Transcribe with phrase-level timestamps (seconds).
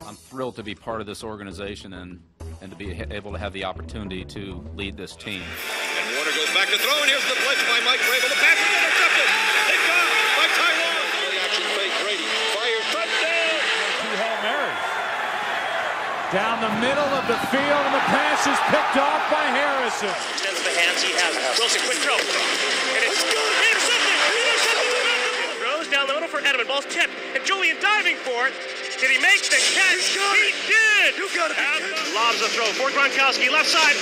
[0.00, 2.24] I'm thrilled to be part of this organization and,
[2.64, 5.44] and to be able to have the opportunity to lead this team.
[5.44, 8.32] And Warner goes back to throw, and here's the blitz by Mike Vrabel.
[8.32, 9.28] The pass is intercepted.
[9.68, 10.08] Picked off
[10.40, 11.04] by Taiwan.
[11.20, 11.94] Play action fake.
[12.00, 12.86] Brady fires.
[12.96, 13.60] Touchdown.
[14.00, 14.84] Two Hail Marys.
[16.32, 20.16] Down the middle of the field, and the pass is picked off by Harrison.
[20.32, 21.36] Extends the hands he has.
[21.60, 22.16] Wilson, quick throw.
[22.16, 23.49] And it's good.
[26.40, 26.66] For Edelman.
[26.66, 27.12] Ball's tipped.
[27.36, 28.54] And Julian diving for it.
[29.00, 30.16] Did he make the catch?
[30.16, 31.16] He did.
[31.16, 31.56] You got it.
[32.14, 33.96] Lobs the throw for Gronkowski, left side.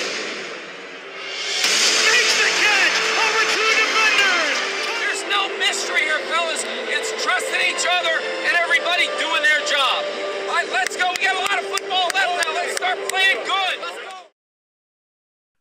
[2.07, 2.97] Makes the catch
[3.27, 4.57] over two defenders.
[5.03, 6.63] There's no mystery here, fellas.
[6.91, 8.15] It's trusting each other
[8.47, 10.05] and everybody doing their job.
[10.49, 11.11] All right, let's go.
[11.15, 12.55] We got a lot of football left now.
[12.55, 13.77] Let's start playing good.
[13.83, 14.09] Let's go.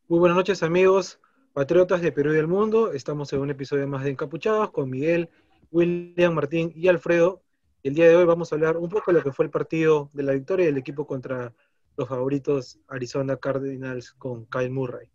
[0.09, 1.20] Muy buenas noches amigos,
[1.54, 2.94] patriotas de Perú y del mundo.
[2.94, 5.30] Estamos en un episodio más de Encapuchados con Miguel,
[5.71, 7.41] William, Martín y Alfredo.
[7.84, 10.09] El día de hoy vamos a hablar un poco de lo que fue el partido
[10.13, 11.53] de la victoria del equipo contra
[11.95, 15.10] los favoritos Arizona Cardinals con Kyle Murray.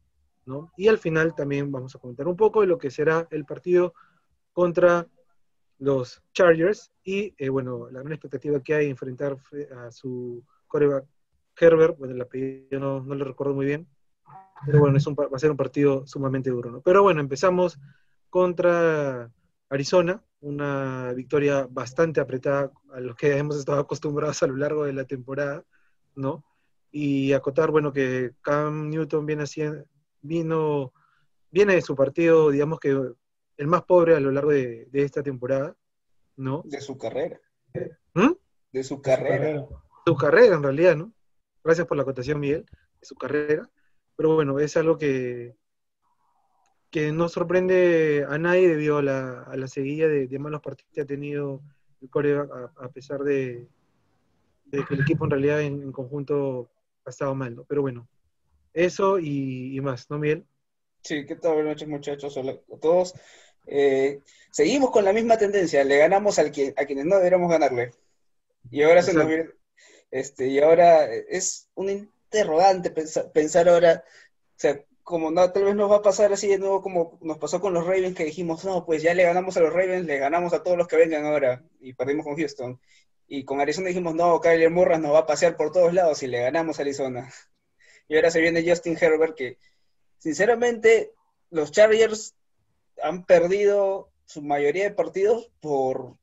[0.47, 0.73] ¿no?
[0.77, 3.95] Y al final también vamos a comentar un poco de lo que será el partido
[4.53, 5.07] contra
[5.79, 9.37] los Chargers y, eh, bueno, la gran expectativa que hay enfrentar
[9.77, 11.07] a su coreback
[11.59, 13.87] Herbert, bueno, el apellido no, lo recuerdo muy bien,
[14.65, 16.81] pero bueno, es va a ser un partido sumamente duro, ¿no?
[16.81, 17.79] Pero bueno, empezamos
[18.31, 19.31] contra
[19.73, 24.93] Arizona, una victoria bastante apretada a lo que hemos estado acostumbrados a lo largo de
[24.93, 25.65] la temporada,
[26.15, 26.45] ¿no?
[26.91, 29.85] Y acotar, bueno, que Cam Newton viene haciendo,
[30.21, 30.93] vino,
[31.51, 35.23] viene de su partido, digamos que el más pobre a lo largo de, de esta
[35.23, 35.75] temporada,
[36.37, 36.63] ¿no?
[36.67, 37.41] De su carrera.
[38.13, 38.33] ¿Mm?
[38.73, 39.67] De su carrera.
[40.05, 41.15] Su carrera, en realidad, ¿no?
[41.65, 42.67] Gracias por la acotación, Miguel,
[43.01, 43.71] de su carrera.
[44.17, 45.57] Pero bueno, es algo que,
[46.93, 50.93] que no sorprende a nadie debido a la, a la seguida de, de, malos partidos
[50.93, 51.63] que ha tenido
[52.03, 53.67] el coreback, a, a, pesar de,
[54.67, 56.71] de, que el equipo en realidad en, en, conjunto
[57.07, 57.65] ha estado mal, ¿no?
[57.65, 58.07] Pero bueno,
[58.75, 60.45] eso y, y más, ¿no, Miguel?
[61.03, 61.55] Sí, ¿qué tal?
[61.55, 62.37] Buenas noches, muchachos.
[62.37, 63.15] Hola a todos.
[63.67, 64.21] Eh,
[64.51, 67.93] seguimos con la misma tendencia, le ganamos al que, a quienes no deberíamos ganarle.
[68.71, 69.27] Y ahora se nos
[70.11, 75.75] este, y ahora es un interrogante pensar, pensar ahora, o sea, como no, tal vez
[75.75, 78.65] nos va a pasar así de nuevo como nos pasó con los Ravens, que dijimos,
[78.65, 81.27] no, pues ya le ganamos a los Ravens, le ganamos a todos los que vengan
[81.27, 82.81] ahora, y perdimos con Houston.
[83.27, 86.27] Y con Arizona dijimos, no, Kyler Murray nos va a pasear por todos lados y
[86.27, 87.33] le ganamos a Arizona.
[88.09, 89.59] Y ahora se viene Justin Herbert, que
[90.19, 91.13] sinceramente
[91.49, 92.35] los Chargers
[93.03, 96.17] han perdido su mayoría de partidos por...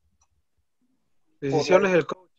[1.40, 2.29] Decisiones del coach.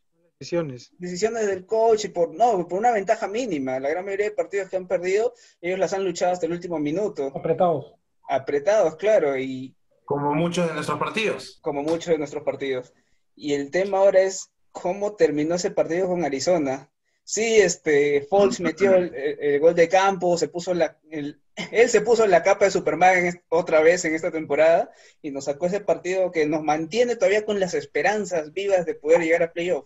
[0.41, 0.91] Decisiones.
[0.97, 3.79] Decisiones del coach y por, no, por una ventaja mínima.
[3.79, 6.79] La gran mayoría de partidos que han perdido, ellos las han luchado hasta el último
[6.79, 7.31] minuto.
[7.35, 7.93] Apretados.
[8.27, 9.37] Apretados, claro.
[9.37, 11.59] Y, como muchos de nuestros partidos.
[11.61, 12.91] Como muchos de nuestros partidos.
[13.35, 16.89] Y el tema ahora es cómo terminó ese partido con Arizona.
[17.23, 21.39] Sí, este, Fox metió el, el, el, gol de campo, se puso la, el,
[21.71, 24.91] él se puso la capa de Superman en, otra vez en esta temporada
[25.21, 29.21] y nos sacó ese partido que nos mantiene todavía con las esperanzas vivas de poder
[29.21, 29.85] llegar a playoff.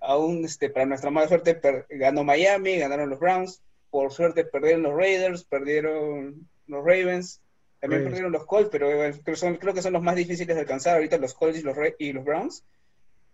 [0.00, 1.58] Aún, este, para nuestra mala suerte,
[1.90, 7.40] ganó Miami, ganaron los Browns, por suerte perdieron los Raiders, perdieron los Ravens,
[7.80, 8.88] también perdieron los Colts, pero
[9.24, 11.76] creo, son, creo, que son los más difíciles de alcanzar ahorita los Colts y los,
[11.98, 12.64] y los Browns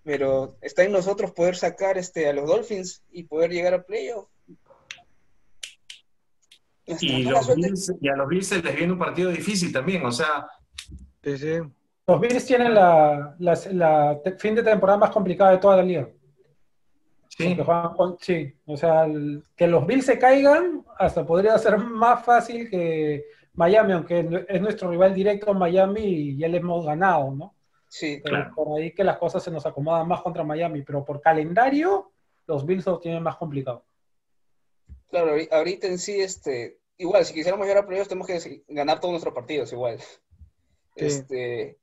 [0.05, 4.29] pero está en nosotros poder sacar este, a los Dolphins y poder llegar a playoff.
[7.01, 10.49] Y, los Bills, y, a los Bills les viene un partido difícil también, o sea.
[11.23, 11.59] Sí, sí.
[12.07, 16.09] Los Bills tienen la, la, la fin de temporada más complicada de toda la liga.
[17.37, 18.55] Sí.
[18.67, 23.93] O sea, el, que los Bills se caigan hasta podría ser más fácil que Miami,
[23.95, 27.55] aunque es nuestro rival directo Miami y ya le hemos ganado, ¿no?
[27.89, 28.55] Sí, pero claro.
[28.55, 32.13] por ahí que las cosas se nos acomodan más contra Miami, pero por calendario
[32.47, 33.85] los Bills lo tienen más complicado.
[35.09, 39.13] Claro, ahorita en sí, este, igual, si quisiéramos llegar a playoffs tenemos que ganar todos
[39.13, 39.99] nuestros partidos, igual.
[39.99, 40.17] Sí.
[40.97, 41.79] Este,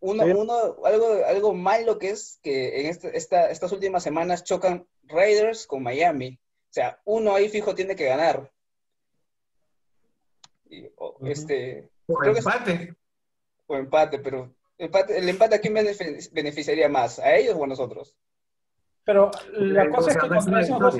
[0.00, 0.30] uno, sí.
[0.30, 0.54] uno,
[0.84, 5.82] algo, algo malo que es que en este, esta, estas últimas semanas chocan Raiders con
[5.82, 6.38] Miami.
[6.70, 8.52] O sea, uno ahí fijo tiene que ganar.
[10.68, 12.72] Y, o, este, o empate.
[12.72, 12.94] Es,
[13.66, 15.74] o empate, pero Empate, ¿El empate a quién
[16.32, 17.18] beneficiaría más?
[17.18, 18.14] ¿A ellos o a nosotros?
[19.04, 20.96] Pero la cosa es que contra esos, dos,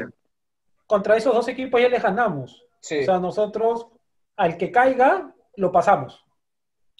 [0.86, 2.64] contra esos, dos, equipos ya les ganamos.
[2.80, 3.00] Sí.
[3.00, 3.88] O sea, nosotros,
[4.36, 6.24] al que caiga, lo pasamos.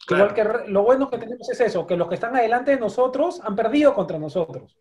[0.06, 0.34] Claro.
[0.34, 3.56] Que, lo bueno que tenemos es eso, que los que están adelante de nosotros han
[3.56, 4.78] perdido contra nosotros.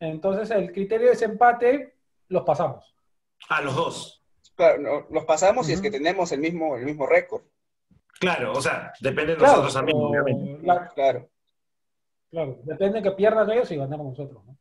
[0.00, 1.94] Entonces, el criterio de ese empate,
[2.28, 2.94] los pasamos.
[3.50, 4.22] A los dos.
[4.54, 5.68] Claro, no, los pasamos uh -huh.
[5.68, 7.42] si es que tenemos el mismo, el mismo récord.
[8.20, 10.66] Claro, o sea, depende de claro, nosotros también, obviamente.
[10.66, 11.28] La, claro.
[12.30, 14.56] Claro, depende que pierdan ellos y ganamos nosotros, ¿no?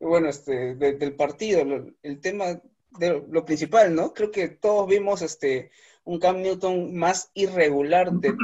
[0.00, 2.46] Bueno, este, de- del partido, lo- el tema
[2.90, 4.12] de lo principal, ¿no?
[4.12, 5.70] Creo que todos vimos este
[6.04, 8.34] un Cam Newton más irregular de-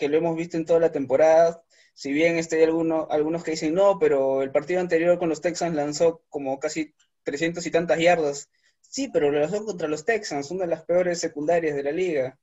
[0.00, 1.62] que lo hemos visto en toda la temporada.
[1.94, 5.42] Si bien este, hay algunos, algunos que dicen no, pero el partido anterior con los
[5.42, 6.94] Texans lanzó como casi
[7.24, 8.50] 300 y tantas yardas.
[8.80, 12.38] Sí, pero lo lanzó contra los Texans, una de las peores secundarias de la liga.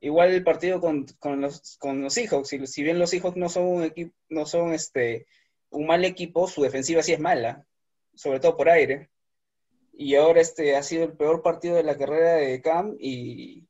[0.00, 3.64] Igual el partido con, con los, con los Seahawks, si, bien los Seahawks no son
[3.64, 5.26] un equipo, no son este
[5.70, 7.66] un mal equipo, su defensiva sí es mala,
[8.14, 9.10] sobre todo por aire.
[9.92, 13.68] Y ahora este ha sido el peor partido de la carrera de Cam y,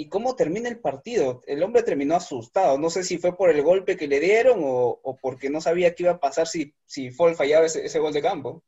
[0.00, 1.42] y cómo termina el partido.
[1.46, 2.78] El hombre terminó asustado.
[2.78, 6.04] No sé si fue por el golpe que le dieron o, porque no sabía qué
[6.04, 8.62] iba a pasar si, si Fall fallaba ese, ese gol de campo.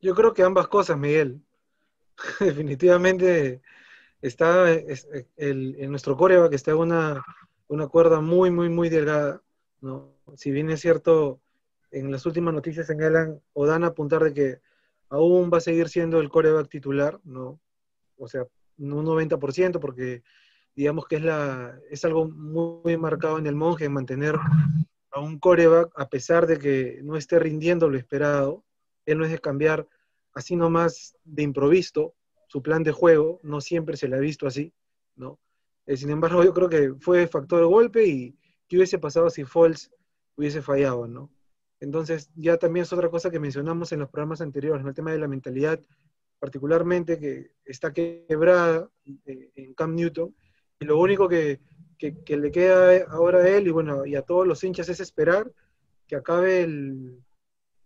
[0.00, 1.42] Yo creo que ambas cosas, Miguel.
[2.40, 3.60] Definitivamente
[4.22, 5.06] está es-
[5.36, 7.22] el, en nuestro coreback está una,
[7.68, 9.42] una cuerda muy, muy, muy delgada.
[9.82, 10.14] ¿no?
[10.34, 11.42] Si bien es cierto,
[11.90, 14.60] en las últimas noticias señalan o dan apuntar de que
[15.10, 17.60] aún va a seguir siendo el coreback titular, ¿no?
[18.16, 18.46] O sea,
[18.78, 20.22] un 90%, porque
[20.74, 24.36] digamos que es, la, es algo muy, marcado en el monje, en mantener
[25.12, 28.64] a un coreback, a pesar de que no esté rindiendo lo esperado,
[29.06, 29.86] él no es de cambiar
[30.34, 32.14] así nomás de improviso
[32.48, 34.72] su plan de juego, no siempre se le ha visto así,
[35.16, 35.38] ¿no?
[35.86, 38.36] Eh, sin embargo, yo creo que fue factor de golpe y
[38.68, 39.90] qué hubiese pasado si Foles
[40.36, 41.30] hubiese fallado, ¿no?
[41.80, 44.88] Entonces, ya también es otra cosa que mencionamos en los programas anteriores, ¿no?
[44.88, 45.80] el tema de la mentalidad,
[46.38, 48.88] particularmente que está quebrada
[49.26, 50.34] eh, en Cam Newton,
[50.84, 51.60] lo único que,
[52.00, 55.50] le queda ahora a él y bueno, y a todos los hinchas es esperar
[56.06, 56.68] que acabe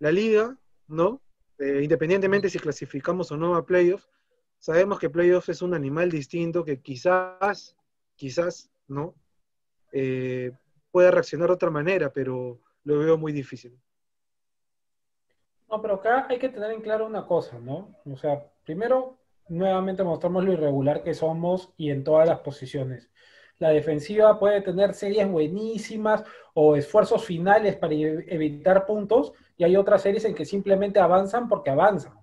[0.00, 0.56] la liga,
[0.88, 1.22] ¿no?
[1.58, 4.08] Eh, independientemente si clasificamos o no a playoffs,
[4.58, 7.76] sabemos que playoffs es un animal distinto que quizás,
[8.16, 9.14] quizás, ¿no?
[9.92, 10.52] Eh,
[10.90, 13.78] pueda reaccionar de otra manera, pero lo veo muy difícil.
[15.68, 17.94] No, pero acá hay que tener en claro una cosa, ¿no?
[18.06, 19.17] O sea, primero,
[19.48, 23.10] nuevamente mostramos lo irregular que somos y en todas las posiciones.
[23.58, 26.24] La defensiva puede tener series buenísimas
[26.54, 31.70] o esfuerzos finales para evitar puntos y hay otras series en que simplemente avanzan porque
[31.70, 32.14] avanzan,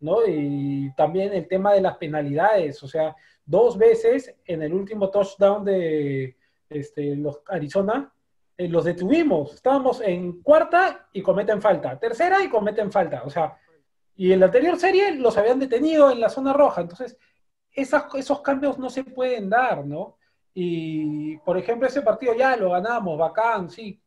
[0.00, 0.26] ¿no?
[0.26, 5.64] Y también el tema de las penalidades, o sea, dos veces en el último touchdown
[5.64, 6.36] de
[6.68, 8.12] este, los Arizona,
[8.56, 9.54] eh, los detuvimos.
[9.54, 13.22] Estábamos en cuarta y cometen falta, tercera y cometen falta.
[13.24, 13.56] O sea,
[14.16, 16.82] y en la anterior serie los habían detenido en la zona roja.
[16.82, 17.16] Entonces,
[17.72, 20.18] esas, esos cambios no se pueden dar, ¿no?
[20.52, 24.02] Y, por ejemplo, ese partido ya lo ganamos, bacán, sí.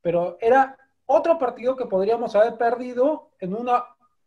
[0.00, 3.84] Pero era otro partido que podríamos haber perdido en una,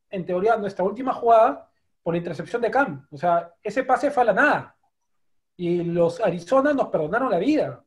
[0.09, 1.69] en teoría, nuestra última jugada
[2.03, 3.07] por la intercepción de Cam.
[3.11, 4.77] O sea, ese pase fue a la nada.
[5.57, 7.83] Y los Arizona nos perdonaron la vida.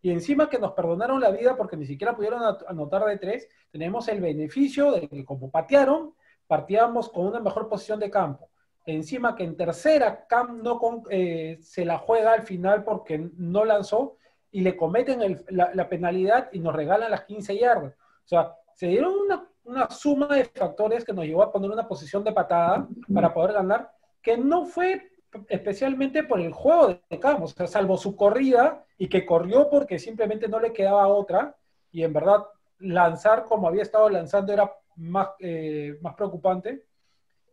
[0.00, 4.08] Y encima que nos perdonaron la vida porque ni siquiera pudieron anotar de tres, tenemos
[4.08, 6.14] el beneficio de que como patearon,
[6.46, 8.48] partíamos con una mejor posición de campo.
[8.84, 13.64] Encima que en tercera, Cam no con- eh, se la juega al final porque no
[13.64, 14.16] lanzó
[14.50, 17.94] y le cometen el- la, la penalidad y nos regalan las 15 yardas.
[17.94, 21.86] O sea, se dieron una, una suma de factores que nos llevó a poner una
[21.86, 25.08] posición de patada para poder ganar, que no fue
[25.48, 29.98] especialmente por el juego de Cam, o sea, salvo su corrida y que corrió porque
[29.98, 31.56] simplemente no le quedaba otra
[31.90, 32.44] y en verdad
[32.78, 36.86] lanzar como había estado lanzando era más, eh, más preocupante.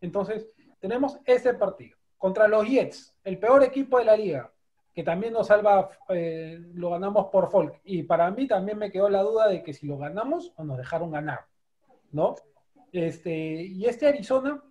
[0.02, 0.48] Entonces,
[0.80, 4.52] tenemos ese partido contra los Jets, el peor equipo de la liga,
[4.94, 7.80] que también nos salva, eh, lo ganamos por folk.
[7.84, 10.78] Y para mí también me quedó la duda de que si lo ganamos o nos
[10.78, 11.46] dejaron ganar,
[12.12, 12.36] ¿no?
[12.92, 14.62] Este, y este Arizona,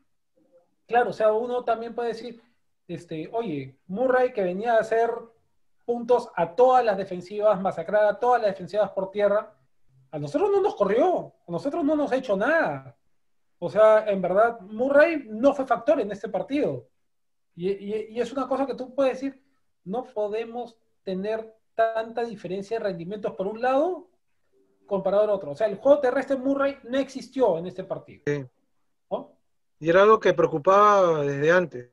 [0.87, 2.43] claro, o sea, uno también puede decir,
[2.87, 5.11] este, oye, Murray que venía a hacer
[5.85, 9.55] puntos a todas las defensivas, masacrar a todas las defensivas por tierra,
[10.11, 12.97] a nosotros no nos corrió, a nosotros no nos ha hecho nada.
[13.59, 16.89] O sea, en verdad, Murray no fue factor en este partido.
[17.57, 19.43] Y, y- y es una cosa que tú puedes decir,
[19.85, 24.09] no podemos tener tanta diferencia de rendimientos por un lado
[24.87, 25.51] comparado al otro.
[25.53, 28.23] O sea, el juego terrestre Murray no existió en este partido.
[29.11, 29.33] ¿no?
[29.81, 31.91] Y era algo que preocupaba desde antes,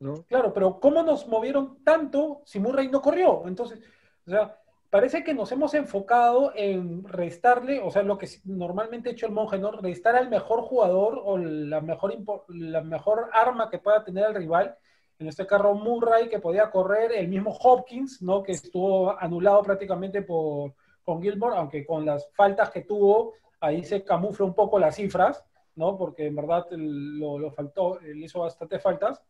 [0.00, 0.24] ¿no?
[0.24, 3.42] Claro, pero ¿cómo nos movieron tanto si Murray no corrió?
[3.46, 3.80] Entonces,
[4.26, 4.58] o sea,
[4.90, 9.32] parece que nos hemos enfocado en restarle, o sea, lo que normalmente ha hecho el
[9.32, 9.72] monje, ¿no?
[9.72, 12.14] Restar al mejor jugador o la mejor,
[12.48, 14.76] la mejor arma que pueda tener el rival.
[15.18, 18.42] En este carro Murray, que podía correr, el mismo Hopkins, ¿no?
[18.42, 24.04] Que estuvo anulado prácticamente por, con Gilmore, aunque con las faltas que tuvo, ahí se
[24.04, 25.98] camufla un poco las cifras, ¿no?
[25.98, 29.20] Porque en verdad lo, lo faltó, él hizo bastantes faltas.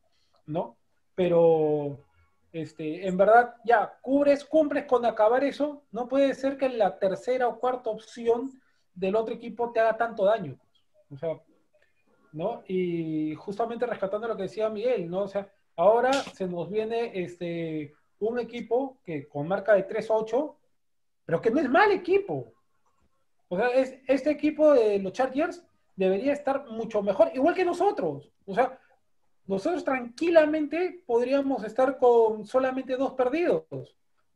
[0.49, 0.77] ¿no?
[1.15, 1.99] Pero,
[2.53, 7.49] este, en verdad, ya, cubres, cumples con acabar eso, no puede ser que la tercera
[7.49, 8.61] o cuarta opción
[8.95, 10.59] del otro equipo te haga tanto daño.
[11.11, 11.41] O sea,
[12.33, 12.63] ¿no?
[12.67, 15.23] Y justamente rescatando lo que decía Miguel, ¿no?
[15.23, 20.55] O sea, ahora se nos viene este, un equipo que con marca de 3-8,
[21.25, 22.53] pero que no es mal equipo.
[23.49, 25.65] O sea, es, este equipo de los Chargers
[25.97, 28.31] debería estar mucho mejor, igual que nosotros.
[28.47, 28.79] O sea,
[29.49, 33.65] nosotros tranquilamente podríamos estar con solamente dos perdidos,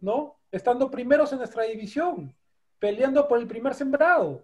[0.00, 0.38] ¿no?
[0.50, 2.34] Estando primeros en nuestra división,
[2.78, 4.42] peleando por el primer sembrado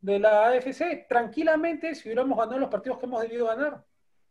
[0.00, 3.84] de la AFC, tranquilamente si hubiéramos ganado los partidos que hemos debido ganar,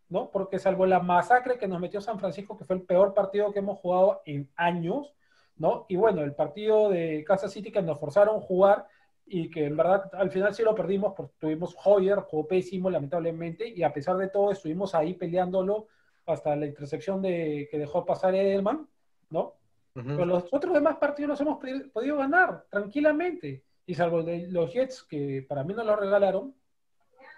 [0.10, 0.32] ¿no?
[0.32, 3.60] Porque salvo la masacre que nos metió San Francisco, que fue el peor partido que
[3.60, 5.14] hemos jugado en años,
[5.56, 5.86] ¿no?
[5.88, 8.88] Y bueno, el partido de Kansas City que nos forzaron a jugar
[9.30, 13.68] y que en verdad al final sí lo perdimos porque tuvimos Hoyer, jugó pésimo lamentablemente,
[13.68, 15.88] y a pesar de todo estuvimos ahí peleándolo
[16.26, 18.88] hasta la intersección de que dejó pasar Edelman,
[19.30, 19.56] ¿no?
[19.94, 21.60] Pero los otros demás partidos los hemos
[21.92, 26.56] podido ganar tranquilamente, y salvo de los Jets que para mí no lo regalaron,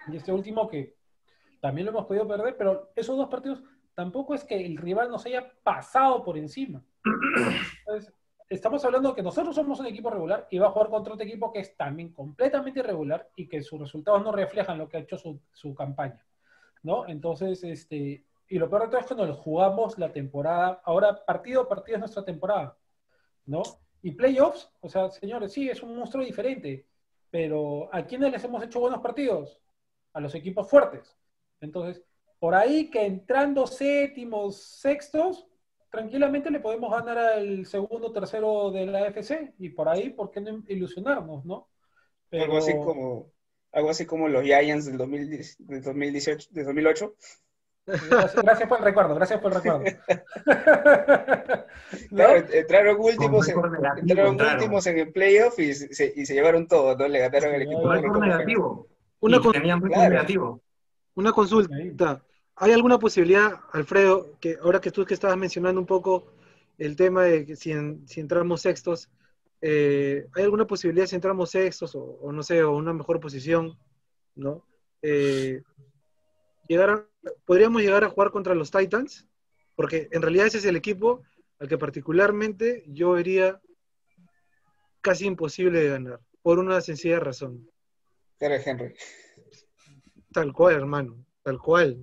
[0.07, 0.95] y este último que
[1.59, 5.25] también lo hemos podido perder, pero esos dos partidos tampoco es que el rival nos
[5.25, 6.83] haya pasado por encima.
[7.85, 8.13] Entonces,
[8.51, 11.53] estamos hablando que nosotros somos un equipo regular y va a jugar contra otro equipo
[11.53, 15.17] que es también completamente irregular y que sus resultados no reflejan lo que ha hecho
[15.17, 16.25] su, campaña,
[16.83, 17.07] ¿no?
[17.07, 21.61] Entonces, este, y lo peor de todo es que nos jugamos la temporada, ahora partido
[21.61, 22.77] a partido es nuestra temporada,
[23.45, 23.61] ¿no?
[24.01, 26.85] Y playoffs, o sea, señores, sí, es un monstruo diferente,
[27.29, 29.61] pero ¿a quiénes les hemos hecho buenos partidos?
[30.11, 31.15] A los equipos fuertes.
[31.61, 32.03] Entonces,
[32.37, 35.47] por ahí que entrando séptimos, sextos,
[35.91, 40.41] tranquilamente le podemos ganar al segundo, tercero de la AFC y por ahí, ¿por qué
[40.41, 41.67] no ilusionarnos, no?
[42.31, 43.31] Algo así como
[43.73, 47.13] algo así como los Giants del, 2018, del 2008.
[47.85, 49.85] Gracias, por el recuerdo, gracias por el recuerdo.
[52.53, 53.55] entraron últimos, en,
[53.97, 57.07] entraron últimos en el playoff y se, y se llevaron todo, ¿no?
[57.07, 57.93] Le ganaron el equipo.
[57.93, 58.87] negativo.
[59.19, 60.61] Una, negativo.
[61.15, 62.21] una consulta.
[62.61, 66.31] ¿Hay alguna posibilidad, Alfredo, que ahora que tú que estabas mencionando un poco
[66.77, 67.73] el tema de que si,
[68.05, 69.09] si entramos sextos,
[69.61, 73.75] eh, ¿hay alguna posibilidad si entramos sextos o, no sé, o una mejor posición,
[74.35, 74.63] ¿no?
[75.01, 75.63] Eh,
[76.67, 77.07] llegar
[77.45, 79.27] ¿Podríamos llegar a jugar contra los Titans?
[79.75, 81.23] Porque en realidad ese es el equipo
[81.57, 83.59] al que particularmente yo vería
[85.01, 87.67] casi imposible de ganar, por una sencilla razón.
[88.39, 88.93] Henry.
[90.31, 91.97] Tal cual, hermano, tal cual.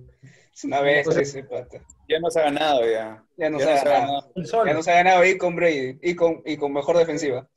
[0.59, 1.79] Es una vez ese pata.
[2.09, 3.23] Ya nos ha ganado, ya.
[3.37, 4.29] Ya nos, ha, ganado.
[4.35, 7.47] Ya nos ha ganado y con Brady y con, y con mejor defensiva.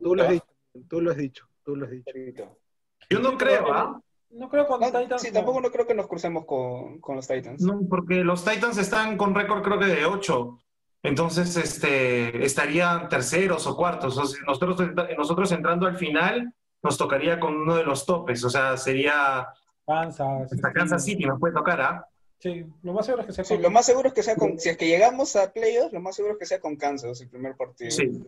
[0.00, 0.46] tú, lo has dicho,
[0.88, 2.58] tú lo has dicho, tú lo has dicho.
[3.10, 4.00] Yo no creo, ¿ah?
[4.30, 5.20] No creo con Titans.
[5.20, 7.60] Sí, tampoco no creo que nos crucemos con, con, los Titans.
[7.60, 10.58] No, porque los Titans están con récord creo que de 8.
[11.02, 14.16] Entonces, este, estarían terceros o cuartos.
[14.16, 14.78] O sea, nosotros,
[15.18, 18.42] nosotros entrando al final, nos tocaría con uno de los topes.
[18.44, 19.46] O sea, sería
[19.86, 20.52] Kansas.
[20.52, 22.08] Hasta Kansas City nos puede tocar, ¿ah?
[22.38, 23.56] Sí, lo más seguro es que sea con...
[23.56, 24.58] Sí, lo más seguro es que sea con...
[24.58, 27.28] Si es que llegamos a playoffs, lo más seguro es que sea con Kansas el
[27.28, 27.90] primer partido.
[27.90, 28.24] Sí.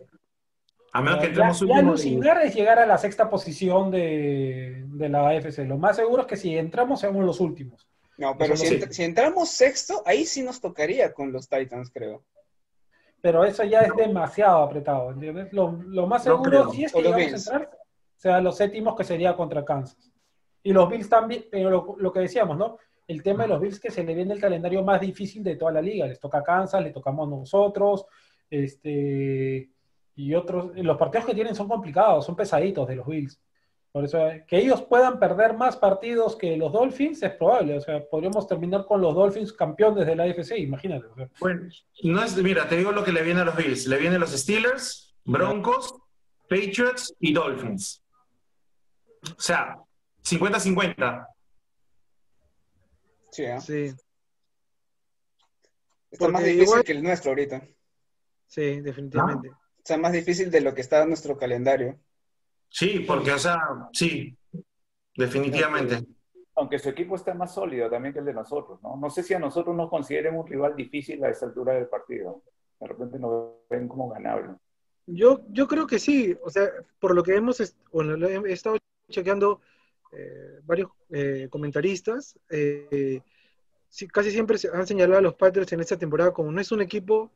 [0.92, 5.28] A menos que entremos ya, ya es llegar a la sexta posición de, de, la
[5.28, 5.58] AFC.
[5.66, 7.88] Lo más seguro es que si entramos seamos los últimos.
[8.16, 12.22] No, pero si, si, entramos sexto, ahí sí nos tocaría con los Titans, creo.
[13.20, 15.52] Pero eso ya es demasiado apretado, ¿entiendes?
[15.52, 17.70] Lo, lo más seguro, si es que vamos a entrar,
[18.16, 20.13] sea los séptimos que sería contra Kansas.
[20.64, 22.78] Y los Bills también, pero lo, que decíamos, ¿no?
[23.06, 25.72] El tema de los Bills que se le viene el calendario más difícil de toda
[25.72, 26.06] la liga.
[26.06, 28.06] Les toca Kansas, le tocamos nosotros,
[28.48, 29.68] este,
[30.16, 30.72] y otros.
[30.74, 33.38] Los partidos que tienen son complicados, son pesaditos de los Bills.
[33.92, 34.18] Por eso,
[34.48, 37.76] que ellos puedan perder más partidos que los Dolphins es probable.
[37.76, 41.06] O sea, podríamos terminar con los Dolphins campeones de la AFC, imagínate.
[41.38, 41.68] Bueno,
[42.02, 43.86] no es, mira, te digo lo que le viene a los Bills.
[43.86, 45.94] Le vienen los Steelers, Broncos,
[46.48, 48.02] Patriots y Dolphins.
[49.36, 49.78] O sea,
[50.24, 51.28] 50-50.
[53.30, 53.60] Sí, ¿eh?
[53.60, 53.94] sí.
[56.10, 57.66] Está más difícil que el nuestro ahorita.
[58.46, 59.50] Sí, definitivamente.
[59.50, 61.98] O sea, más difícil de lo que está en nuestro calendario.
[62.68, 63.60] Sí, porque, o sea,
[63.92, 64.36] sí,
[65.16, 66.06] definitivamente.
[66.56, 68.96] Aunque su equipo está más sólido también que el de nosotros, ¿no?
[68.96, 72.44] No sé si a nosotros nos consideren un rival difícil a esa altura del partido.
[72.78, 74.54] De repente nos ven como ganable.
[75.06, 78.78] Yo, yo creo que sí, o sea, por lo que hemos, bueno, he estado
[79.10, 79.60] chequeando
[80.16, 83.20] eh, varios eh, comentaristas, eh,
[84.12, 86.80] casi siempre se han señalado a los Patriots en esta temporada como no es un
[86.80, 87.30] equipo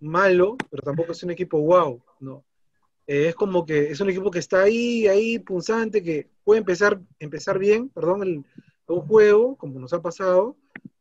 [0.00, 2.44] malo, pero tampoco es un equipo wow, ¿no?
[3.04, 7.58] es como que es un equipo que está ahí, ahí, punzante, que puede empezar, empezar
[7.58, 8.44] bien, perdón, el,
[8.86, 10.56] un juego, como nos ha pasado,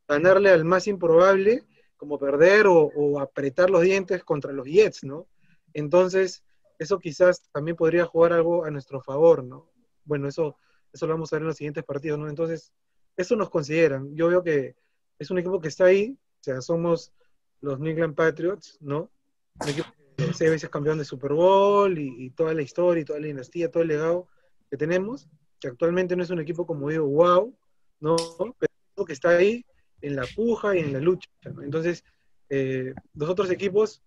[0.08, 1.64] ganarle al más improbable,
[1.98, 5.28] como perder o, o apretar los dientes contra los Jets, ¿no?
[5.74, 6.44] Entonces,
[6.80, 9.70] eso quizás también podría jugar algo a nuestro favor, ¿no?
[10.04, 10.58] Bueno, eso
[10.94, 12.30] eso lo vamos a ver en los siguientes partidos, ¿no?
[12.30, 12.72] Entonces,
[13.18, 14.16] eso nos consideran.
[14.16, 14.76] Yo veo que
[15.20, 17.14] es un equipo que está ahí, o sea, somos
[17.62, 19.12] los New England Patriots, ¿no?
[19.60, 23.20] Un equipo que seis veces campeón de Super Bowl y, toda la historia y toda
[23.20, 24.28] la dinastía, todo el legado
[24.70, 25.28] que tenemos,
[25.60, 27.56] que actualmente no es un equipo, como digo, wow,
[28.00, 28.16] ¿no?
[28.16, 28.56] Pero es un
[28.90, 29.66] equipo que está ahí
[30.02, 31.30] en la puja y en la lucha.
[31.54, 31.62] ¿no?
[31.62, 32.04] Entonces,
[32.50, 34.02] eh, los otros equipos,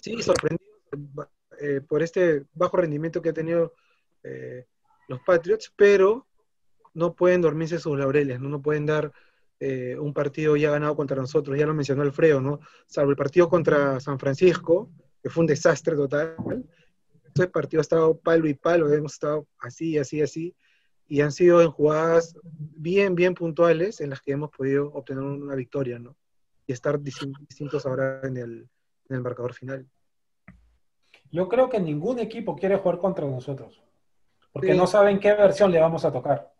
[0.00, 0.72] sí, sorprendidos
[1.60, 3.74] eh, por este bajo rendimiento que ha tenido
[4.22, 4.66] eh,
[5.12, 6.26] los Patriots, pero
[6.94, 8.48] no pueden dormirse sus laureles, ¿no?
[8.48, 9.12] No pueden dar
[9.60, 12.60] eh, un partido ya ganado contra nosotros, ya lo mencionó Alfredo, ¿no?
[12.86, 14.90] Salvo el partido contra San Francisco,
[15.22, 16.36] que fue un desastre total.
[17.24, 20.54] Este partido ha estado palo y palo, hemos estado así, así, así,
[21.08, 25.54] y han sido en jugadas bien, bien puntuales en las que hemos podido obtener una
[25.54, 26.16] victoria, ¿no?
[26.66, 28.68] Y estar distin- distintos ahora en el,
[29.08, 29.86] en el marcador final.
[31.30, 33.82] Yo creo que ningún equipo quiere jugar contra nosotros.
[34.52, 34.78] Porque Sí.
[34.78, 36.52] no saben qué versión le vamos a tocar.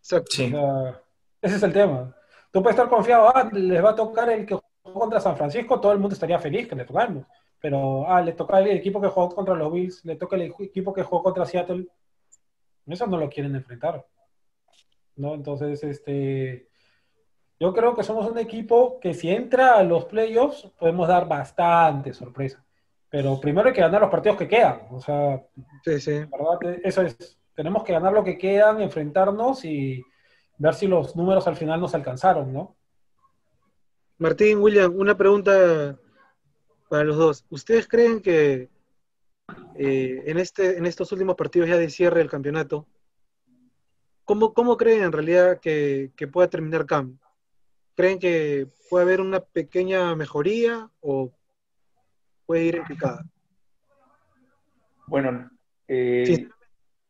[0.00, 0.30] Exacto.
[0.30, 0.46] Sí.
[0.46, 1.00] O sea,
[1.40, 2.14] ese es el tema.
[2.50, 5.80] Tú puedes estar confiado, ah, les va a tocar el que jugó contra San Francisco,
[5.80, 7.24] todo el mundo estaría feliz que le tocamos.
[7.60, 10.92] Pero, ah, le toca el equipo que jugó contra los Bills, le toca el equipo
[10.92, 11.86] que jugó contra Seattle.
[12.86, 14.06] Eso no lo quieren enfrentar.
[15.16, 15.34] ¿No?
[15.34, 16.68] Entonces, este.
[17.58, 22.12] Yo creo que somos un equipo que si entra a los playoffs podemos dar bastante
[22.12, 22.62] sorpresa.
[23.10, 24.82] Pero primero hay que ganar los partidos que quedan.
[24.90, 25.42] O sea,
[25.84, 26.12] Sí, sí.
[26.12, 26.80] ¿verdad?
[26.82, 27.38] Eso es.
[27.54, 30.02] Tenemos que ganar lo que quedan, enfrentarnos y
[30.58, 32.76] ver si los números al final nos alcanzaron, ¿no?
[34.18, 35.98] Martín, William, una pregunta
[36.88, 37.44] para los dos.
[37.50, 38.68] ¿Ustedes creen que
[39.76, 42.86] eh, en, este, en estos últimos partidos ya de cierre del campeonato,
[44.24, 47.18] ¿cómo, cómo creen en realidad que, que pueda terminar Cam?
[47.94, 51.32] ¿Creen que puede haber una pequeña mejoría o
[52.46, 53.24] puede ir en picada?
[55.06, 55.50] Bueno,
[55.88, 56.48] eh, Sí.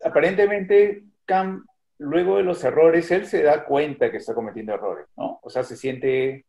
[0.04, 1.64] aparentemente Cam,
[1.98, 5.38] luego de los errores, él se da cuenta que está cometiendo errores, ¿no?
[5.42, 6.44] O sea, se siente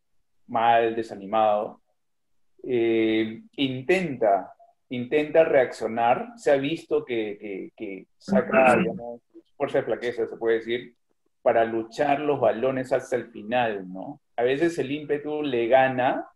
[0.46, 1.80] mal, desanimado.
[2.62, 4.52] Eh, intenta,
[4.90, 6.32] intenta reaccionar.
[6.36, 9.20] Se ha visto que, que- que saca, digamos,
[9.56, 10.94] fuerza de flaqueza, se puede decir,
[11.42, 14.20] para luchar los balones hasta el final, ¿no?
[14.36, 16.26] A veces el ímpetu le gana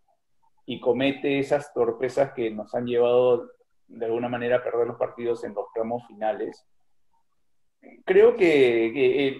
[0.66, 3.50] y comete esas torpezas que nos han llevado
[3.88, 6.66] de alguna manera a perder los partidos en los tramos finales.
[8.04, 8.86] Creo que,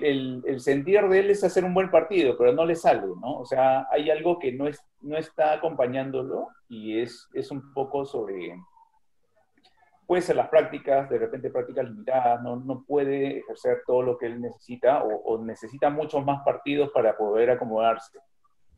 [0.02, 3.38] el, el- sentir de él es hacer un buen partido, pero no le sale, ¿no?
[3.38, 8.04] O sea, hay algo que no, es, no está acompañándolo y es, es un poco
[8.04, 8.60] sobre,
[10.08, 14.26] puede ser las prácticas, de repente prácticas limitadas, no, no puede ejercer todo lo que
[14.26, 18.18] él necesita o necesita muchos más partidos para poder acomodarse.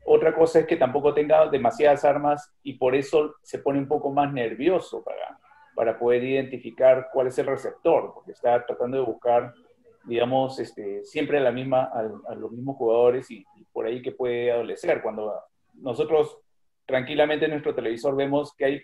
[0.07, 4.11] Otra cosa es que tampoco tenga demasiadas armas y por eso se pone un poco
[4.11, 5.39] más nervioso para,
[5.73, 9.51] para poder identificar cuál es el receptor, porque está tratando de buscar,
[10.03, 14.51] digamos, este, siempre a, la misma, a, los mismos jugadores y, por ahí que puede
[14.51, 15.01] adolecer.
[15.01, 15.33] Cuando
[15.73, 16.37] nosotros
[16.85, 18.81] tranquilamente en nuestro televisor vemos que hay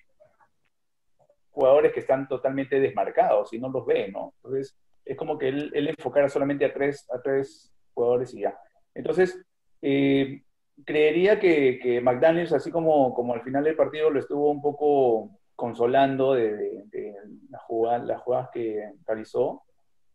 [1.51, 4.33] jugadores que están totalmente desmarcados y no los ve, ¿no?
[4.37, 8.57] Entonces, es como que él, él enfocara solamente a tres, a tres jugadores y ya.
[8.95, 9.39] Entonces,
[9.83, 10.41] eh,
[10.85, 15.39] creería que, que McDaniels, así como, como al final del partido lo estuvo un poco
[15.55, 17.15] consolando de, de, de
[17.49, 19.63] las, jugadas, las jugadas que realizó,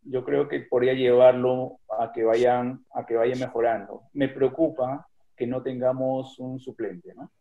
[0.03, 4.03] yo creo que podría llevarlo a que vayan, a que vaya mejorando.
[4.13, 7.31] Me preocupa que no tengamos un suplente, ¿no?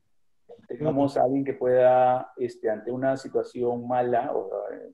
[0.68, 4.50] Tengamos a alguien que pueda, este, ante una situación mala, o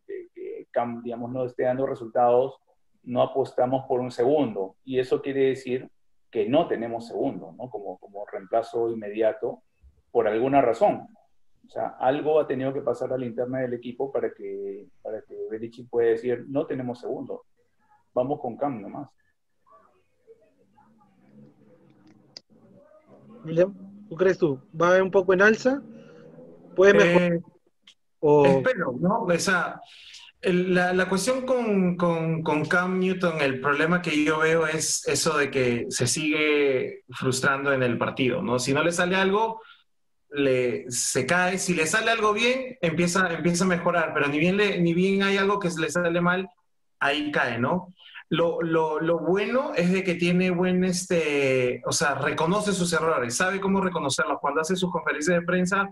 [0.07, 0.67] que, que,
[1.03, 2.59] digamos, no esté dando resultados,
[3.03, 4.77] no apostamos por un segundo.
[4.85, 5.89] Y eso quiere decir
[6.33, 7.69] que no tenemos segundo, ¿no?
[7.69, 9.63] Como, como reemplazo inmediato,
[10.11, 11.07] por alguna razón.
[11.67, 15.21] O sea, algo ha tenido que pasar a la interna del equipo para que, para
[15.23, 17.45] que Belichick pueda decir, no tenemos segundo,
[18.15, 19.11] vamos con Cam nomás.
[23.45, 23.75] William,
[24.09, 24.59] ¿tú crees tú?
[24.81, 25.83] ¿Va un poco en alza?
[26.75, 27.33] ¿Puede mejorar?
[27.35, 27.43] Eh,
[28.21, 28.47] o...
[28.47, 29.25] Espero, ¿no?
[29.25, 29.81] O sea,
[30.43, 35.37] la, la cuestión con, con, con Cam Newton, el problema que yo veo es eso
[35.39, 38.59] de que se sigue frustrando en el partido, ¿no?
[38.59, 39.63] Si no le sale algo,
[40.31, 41.59] le, se cae.
[41.59, 45.23] Si le sale algo bien, empieza, empieza a mejorar, pero ni bien, le, ni bien
[45.23, 46.49] hay algo que le sale mal,
[46.99, 47.95] ahí cae, ¿no?
[48.29, 53.37] Lo, lo, lo bueno es de que tiene buen, este, o sea, reconoce sus errores,
[53.37, 54.39] sabe cómo reconocerlos.
[54.41, 55.91] Cuando hace sus conferencias de prensa,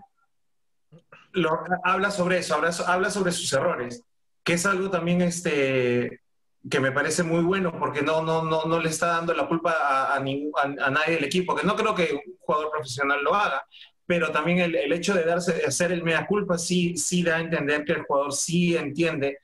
[1.33, 4.03] lo, habla sobre eso, habla, habla sobre sus errores,
[4.43, 6.21] que es algo también este,
[6.69, 9.71] que me parece muy bueno porque no, no, no, no le está dando la culpa
[9.71, 13.65] a, a, nadie del equipo, que no creo que un jugador profesional lo haga,
[14.05, 17.37] pero también el, el hecho de darse, de hacer el mea culpa sí, sí da
[17.37, 19.37] a entender que el jugador sí entiende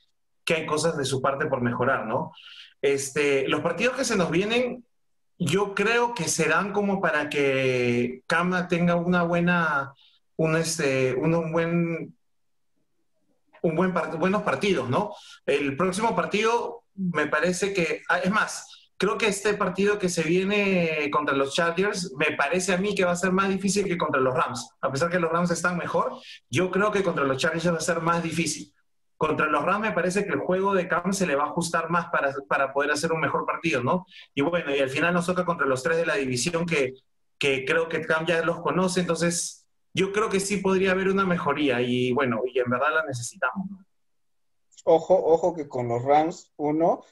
[0.43, 2.31] que hay cosas de su parte por mejorar, ¿no?
[2.81, 4.85] Este, los partidos que se nos vienen
[5.39, 9.93] yo creo que serán como para que Cam tenga una buena,
[10.35, 12.16] un, este, un, un buen,
[13.61, 15.13] un buen part- buenos partidos, ¿no?
[15.45, 20.23] El próximo partido me parece que, ah, es más, creo que este partido que se
[20.23, 23.97] viene contra los Chargers, me parece a mí que va a ser más difícil que
[23.97, 24.71] contra los Rams.
[24.81, 26.13] A pesar que los Rams están mejor,
[26.49, 28.73] yo creo que contra los Chargers va a ser más difícil.
[29.15, 31.89] Contra los Rams me parece que el juego de Cam se le va a ajustar
[31.89, 34.05] más para, para poder hacer un mejor partido, ¿no?
[34.33, 36.93] Y bueno, y al final nos toca contra los tres de la división que,
[37.37, 39.66] que creo que Cam ya los conoce, entonces
[39.97, 43.67] yo creo que sí podría haber una mejoría y bueno, y en verdad la necesitamos.
[44.83, 47.03] Ojo, ojo que con los Rams, uno,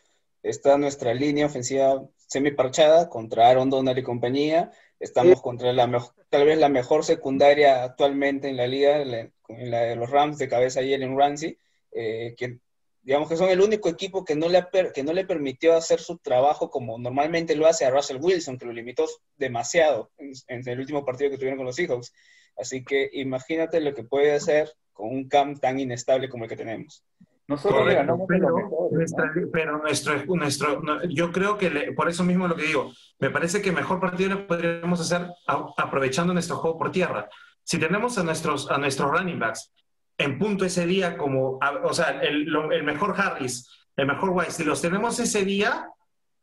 [0.43, 4.71] está nuestra línea ofensiva semi-parchada contra Aaron Donald y compañía.
[4.99, 9.19] Estamos contra la mejor, tal vez la mejor secundaria actualmente en la liga, la,
[9.49, 11.57] en la de los Rams de cabeza Jalen Ramsey,
[11.91, 12.59] eh, que
[13.01, 16.19] digamos que son el único equipo que no, le que no le permitió hacer su
[16.19, 19.05] trabajo como normalmente lo hace a Russell Wilson, que lo limitó
[19.37, 22.13] demasiado en, en el último partido que tuvieron con los Seahawks.
[22.57, 26.55] Así que imagínate lo que puede hacer con un camp tan inestable como el que
[26.55, 27.03] tenemos.
[27.47, 28.97] Nosotros Correcto, ganamos pero, mejores, ¿no?
[28.97, 32.91] nuestra- pero nuestro, nuestro, no, yo creo que le- por eso mismo lo que digo,
[33.19, 37.29] me parece que mejor partido le podríamos hacer a- aprovechando nuestro juego por tierra.
[37.63, 39.71] Si tenemos a nuestros, a nuestros running backs
[40.17, 44.31] en punto ese día, como, a- o sea, el, lo- el mejor Harris, el mejor
[44.31, 45.87] White, si los tenemos ese día,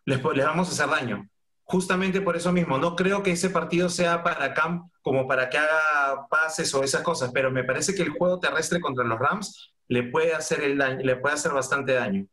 [0.04, 1.28] les, les vamos a hacer daño.
[1.72, 5.56] Justamente por eso mismo, no creo que ese partido sea para Camp como para que
[5.56, 9.72] haga pases o esas cosas, pero me parece que el juego terrestre contra los Rams
[9.88, 12.26] le puede hacer el daño, le puede hacer bastante daño.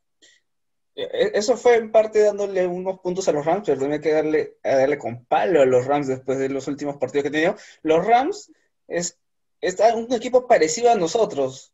[0.94, 4.58] Eh, Eso fue en parte dándole unos puntos a los Rams, pero hay que darle,
[4.62, 7.56] a darle con palo a los Rams después de los últimos partidos que he tenido.
[7.82, 8.52] Los Rams
[8.90, 9.18] es,
[9.62, 11.74] es un equipo parecido a nosotros.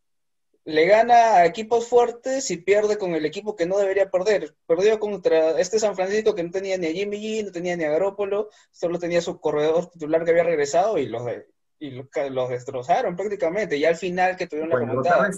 [0.68, 4.54] Le gana a equipos fuertes y pierde con el equipo que no debería perder.
[4.66, 7.84] Perdió contra este San Francisco que no tenía ni a Jimmy G, no tenía ni
[7.84, 11.46] a Garoppolo, solo tenía su corredor titular que había regresado y los, de-
[11.78, 13.76] y los, los destrozaron prácticamente.
[13.76, 15.30] Y al final que tuvieron la remontada.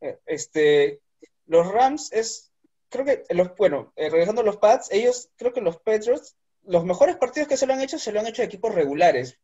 [0.00, 1.00] Eh, Este,
[1.46, 2.50] los Rams es,
[2.88, 6.86] creo que, los, bueno, eh, regresando a los Pats, ellos, creo que los Patriots, los
[6.86, 9.38] mejores partidos que se lo han hecho, se lo han hecho a equipos regulares.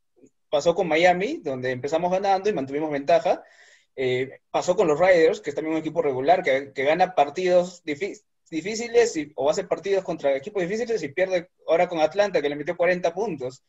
[0.48, 3.44] Pasó con Miami, donde empezamos ganando y mantuvimos ventaja.
[3.96, 7.82] Eh, pasó con los Raiders, que es también un equipo regular, que, que gana partidos
[7.84, 12.48] difí- difíciles y, o hace partidos contra equipos difíciles y pierde ahora con Atlanta, que
[12.48, 13.64] le metió 40 puntos.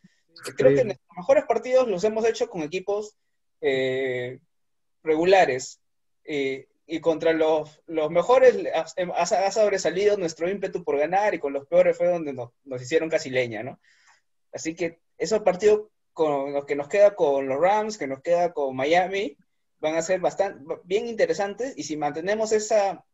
[0.56, 3.16] Creo que nuestros mejores partidos los hemos hecho con equipos
[3.62, 4.40] eh,
[5.04, 5.80] regulares.
[6.24, 8.56] Eh, y contra los, los mejores
[9.14, 13.10] ha, sobresalido nuestro ímpetu por ganar y con los peores fue donde nos, nos hicieron
[13.10, 13.80] casi leña, ¿no?
[14.54, 18.54] Así que esos partidos con los que nos queda con los Rams, que nos queda
[18.54, 19.38] con Miami,
[19.80, 23.06] van a ser bastante bien interesantes y si mantenemos esa,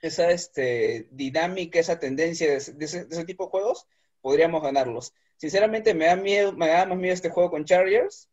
[0.00, 3.86] esa este, dinámica, esa tendencia de, ese- de ese, de ese tipo de juegos,
[4.20, 5.12] podríamos ganarlos.
[5.36, 8.28] Sinceramente me da miedo, me da más miedo este juego con Chargers.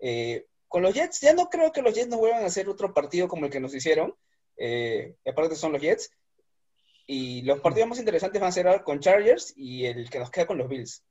[0.00, 2.92] Eh, con los Jets, ya no creo que los Jets nos vuelvan a hacer otro
[2.94, 4.14] partido como el que nos hicieron.
[4.56, 6.10] Eh, y aparte son los Jets.
[7.06, 10.30] Y los partidos más interesantes van a ser ahora con Chargers y el que nos
[10.30, 11.04] queda con los Bills.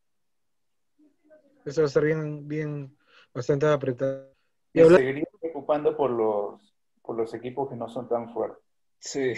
[1.65, 2.97] Eso va a estar bien, bien,
[3.33, 4.33] bastante apretado.
[4.73, 5.23] Y Me habla- seguiría
[5.71, 8.63] preocupando por los, por los equipos que no son tan fuertes.
[8.99, 9.33] Sí.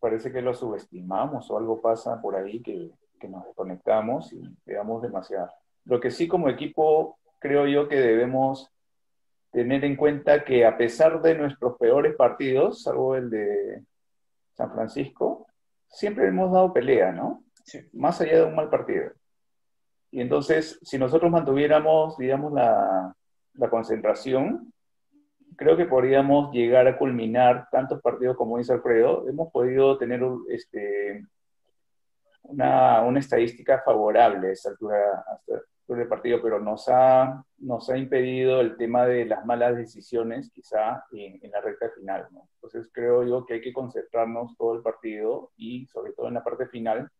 [0.00, 4.74] Parece que los subestimamos o algo pasa por ahí que, que nos desconectamos y le
[4.74, 5.50] damos demasiado.
[5.84, 8.70] Lo que sí como equipo creo yo que debemos
[9.50, 13.84] tener en cuenta que a pesar de nuestros peores partidos, salvo el de
[14.56, 15.46] San Francisco,
[15.88, 17.44] siempre hemos dado pelea, ¿no?
[17.64, 17.80] Sí.
[17.92, 19.12] Más allá de un mal partido.
[20.10, 23.14] Y entonces, si nosotros mantuviéramos, digamos, la,
[23.54, 24.72] la concentración,
[25.56, 29.28] creo que podríamos llegar a culminar tantos partidos como dice Alfredo.
[29.28, 31.24] Hemos podido tener este,
[32.42, 37.44] una, una estadística favorable a esta altura, a esta altura del partido, pero nos ha,
[37.58, 42.28] nos ha impedido el tema de las malas decisiones, quizá en, en la recta final.
[42.30, 42.48] ¿no?
[42.54, 46.44] Entonces creo yo que hay que concentrarnos todo el partido y sobre todo en la
[46.44, 47.10] parte final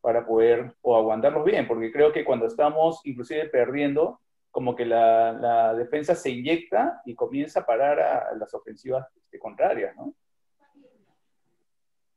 [0.00, 5.74] para poder o aguantarlos bien, porque creo que cuando estamos inclusive perdiendo, como que la,
[5.74, 10.14] defensa se inyecta y comienza a parar a, las ofensivas este, contrarias, ¿no?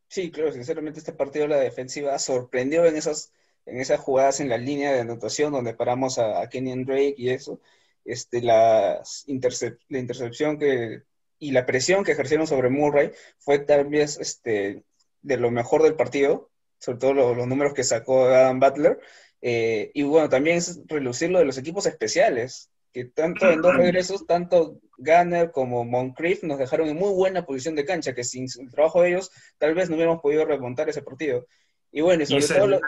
[0.08, 3.34] Sí, claro, sinceramente este partido la defensiva sorprendió en esas,
[3.66, 7.30] en esas jugadas en la línea de anotación donde paramos a, a Kenyon Drake y
[7.30, 7.60] eso,
[8.06, 11.04] este, las intercep- la intercepción que,
[11.40, 14.84] y la presión que ejercieron sobre Murray fue tal vez este,
[15.22, 19.00] de lo mejor del partido, sobre todo lo- los números que sacó Adam Butler,
[19.46, 23.74] eh, y bueno, también es relucir lo de los equipos especiales, que tanto en dos
[23.76, 28.46] regresos, tanto Gunner como Moncrief nos dejaron en muy buena posición de cancha, que sin
[28.60, 31.46] el trabajo de ellos tal vez no hubiéramos podido remontar ese partido.
[31.92, 32.80] Y bueno, y sobre todo lo-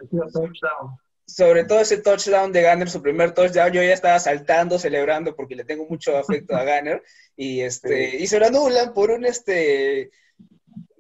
[1.28, 5.56] sobre todo ese touchdown de Gunner, su primer touchdown, yo ya estaba saltando, celebrando, porque
[5.56, 7.02] le tengo mucho afecto a Gunner,
[7.36, 10.12] y este, y se lo anulan por un este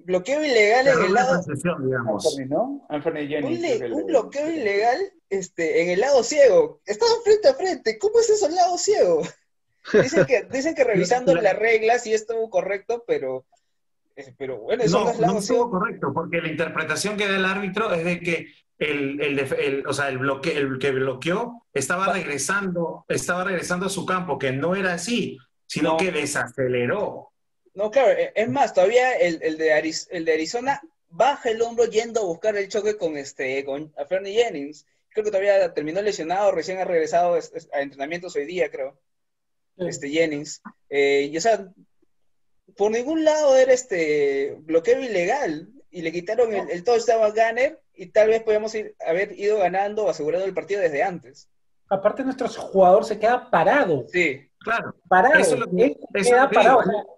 [0.06, 1.34] bloqueo ilegal en el lado.
[1.36, 2.86] Anthony, ¿no?
[2.90, 3.82] Anthony Jennings.
[3.92, 4.98] Un, le- bloqueo ilegal
[5.30, 6.82] este, en el lado ciego.
[6.86, 7.98] Estaban frente a frente.
[8.00, 9.22] ¿Cómo es eso el lado ciego?
[9.94, 13.46] Dicen que, dicen que revisando las reglas sí estuvo correcto, pero,
[14.16, 15.72] eh, pero bueno, eso no, No, es no lado estuvo ciego.
[15.72, 20.10] correcto, porque la interpretación que da el árbitro es de que el, el, o sea,
[20.10, 24.94] el, bloque, el que bloqueó estaba regresando, estaba regresando a su campo, que no era
[24.94, 25.98] así, sino No.
[25.98, 27.32] que desaceleró.
[27.76, 31.62] No, claro, eh, es más, todavía el, el de, Aris- el de Arizona baja el
[31.62, 34.86] hombro yendo a buscar el choque con este con a Fernie Jennings.
[35.10, 38.98] Creo que todavía terminó lesionado, recién ha regresado es- es- a entrenamientos hoy día, creo.
[39.78, 40.62] Este Jennings.
[40.90, 41.68] Eh, y o sea,
[42.78, 45.70] por ningún lado era este bloqueo ilegal.
[45.92, 49.60] Y le quitaron el, el touchdown a Gunner y tal vez podíamos ir, haber ido
[49.60, 51.48] ganando o asegurando el partido desde antes.
[51.90, 54.06] Aparte, nuestro jugador se queda parado.
[54.12, 54.42] Sí.
[54.60, 54.94] Claro.
[55.08, 55.40] Parado.
[55.40, 56.82] Eso es lo que- Él se eso es queda lo que parado.
[56.82, 56.92] digo.
[57.00, 57.15] o sea,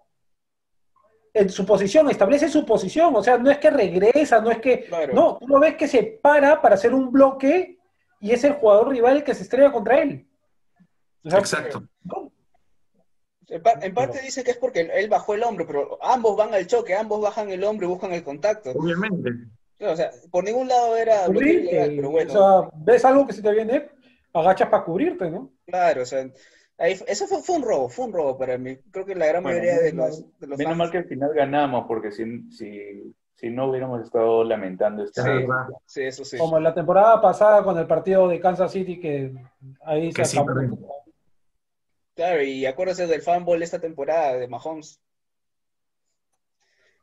[1.33, 3.15] en su posición, establece su posición.
[3.15, 4.85] O sea, no es que regresa, no es que.
[4.85, 5.13] Claro.
[5.13, 7.77] No, tú lo ves que se para para hacer un bloque
[8.19, 10.27] y es el jugador rival el que se estrella contra él.
[11.23, 11.83] O sea, Exacto.
[13.49, 16.53] En, pa- en parte dice que es porque él, bajó el hombro, pero ambos van
[16.53, 18.71] al choque, ambos bajan el hombro y buscan el contacto.
[18.71, 19.29] Obviamente.
[19.79, 21.69] O sea, por ningún lado era bloqueo cubrirte.
[21.69, 22.33] ilegal, pero bueno.
[22.33, 23.89] O sea, ves algo que se te viene,
[24.33, 25.51] agachas para cubrirte, ¿no?
[25.65, 26.27] Claro, o sea,
[26.77, 28.77] ahí eso fue, fue un robo, fue un robo para mí.
[28.91, 30.91] Creo que la gran Bueno, mayoría de menos los, mal- de los Menos fans- mal
[30.91, 35.21] que al final ganamos, porque si, si, si no hubiéramos estado lamentando esto.
[35.23, 35.29] Sí,
[35.85, 36.37] sí, eso sí.
[36.37, 39.33] Como en la temporada pasada con el partido de Kansas City, que
[39.85, 41.03] ahí se sí, acabó.
[42.15, 44.99] Claro, y acuérdese del fanball esta temporada de Mahomes.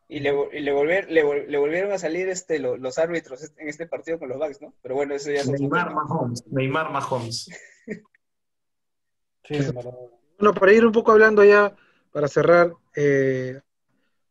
[0.07, 3.51] Y le, y le, volver- le, vol- le volvieron a salir este, lo- los árbitros
[3.57, 4.75] en este partido con los Bucks, ¿no?
[4.83, 5.95] Pero bueno, eso ya Neymar.
[5.95, 6.45] Mahomes.
[6.49, 7.49] Neymar Mahomes.
[9.45, 9.59] Sí.
[10.39, 11.75] Bueno, para ir un poco hablando ya,
[12.11, 13.61] para cerrar eh,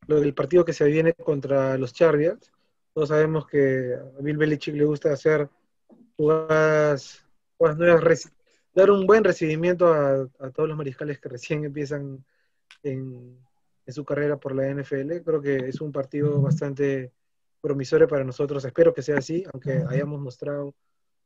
[0.08, 2.52] lo del partido que se viene contra los Chargers,
[2.93, 5.49] todos sabemos que a Bill Belichick le gusta hacer
[6.15, 7.26] jugadas,
[7.58, 8.32] jugadas nuevas,
[8.73, 12.23] dar un buen recibimiento a, a todos los mariscales que recién empiezan
[12.84, 13.38] en,
[13.86, 15.21] en su carrera por la NFL.
[15.23, 17.12] Creo que es un partido bastante
[17.62, 18.63] promisorio para nosotros.
[18.65, 20.76] Espero que sea así, aunque hayamos mostrado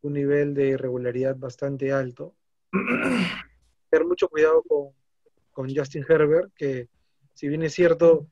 [0.01, 2.35] un nivel de irregularidad bastante alto.
[3.89, 6.87] Tener mucho cuidado con, Justin Herbert, que
[7.33, 8.27] si bien es cierto,